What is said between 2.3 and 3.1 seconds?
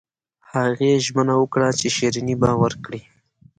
به ورکړي